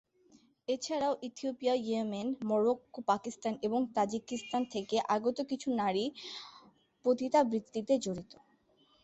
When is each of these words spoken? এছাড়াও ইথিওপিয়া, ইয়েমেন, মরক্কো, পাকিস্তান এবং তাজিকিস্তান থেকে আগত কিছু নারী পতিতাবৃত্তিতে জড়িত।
এছাড়াও 0.67 1.13
ইথিওপিয়া, 1.27 1.73
ইয়েমেন, 1.81 2.27
মরক্কো, 2.43 2.99
পাকিস্তান 3.11 3.53
এবং 3.61 3.79
তাজিকিস্তান 3.95 4.61
থেকে 4.73 4.95
আগত 5.15 5.37
কিছু 5.49 5.67
নারী 5.81 6.05
পতিতাবৃত্তিতে 7.05 7.93
জড়িত। 8.05 8.33